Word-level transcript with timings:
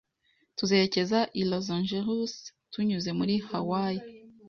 Tuzerekeza 0.57 1.19
i 1.41 1.43
Los 1.51 1.67
Angeles 1.77 2.33
tunyuze 2.71 3.09
muri 3.19 3.33
Hawaii 3.49 4.01